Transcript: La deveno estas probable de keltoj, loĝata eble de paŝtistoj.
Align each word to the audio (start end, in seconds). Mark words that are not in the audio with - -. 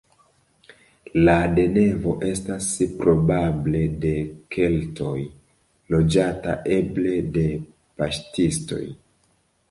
La 1.25 1.33
deveno 1.57 2.13
estas 2.29 2.69
probable 3.01 3.81
de 4.05 4.13
keltoj, 4.55 5.11
loĝata 5.95 6.55
eble 6.79 7.13
de 7.37 7.45
paŝtistoj. 8.01 8.81